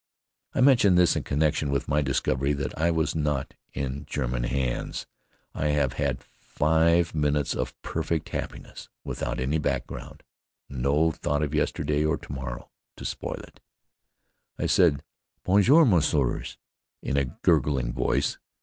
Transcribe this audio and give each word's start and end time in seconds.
I 0.55 0.61
mention 0.61 0.95
this 0.95 1.15
in 1.15 1.21
connection 1.21 1.69
with 1.69 1.87
my 1.87 2.01
discovery 2.01 2.53
that 2.53 2.75
I 2.75 2.89
was 2.89 3.13
not 3.13 3.53
in 3.71 4.07
German 4.09 4.45
hands. 4.45 5.05
I 5.53 5.67
have 5.67 5.93
had 5.93 6.23
five 6.23 7.13
minutes 7.13 7.53
of 7.53 7.79
perfect 7.83 8.29
happiness 8.29 8.89
without 9.03 9.39
any 9.39 9.59
background 9.59 10.23
no 10.67 11.11
thought 11.11 11.43
of 11.43 11.53
yesterday 11.53 12.03
or 12.03 12.17
to 12.17 12.31
morrow 12.33 12.71
to 12.97 13.05
spoil 13.05 13.41
it. 13.43 13.59
I 14.57 14.65
said, 14.65 15.03
"Bonjour, 15.43 15.85
messieurs," 15.85 16.57
in 17.03 17.15
a 17.15 17.25
gurgling 17.43 17.93
voice. 17.93 18.39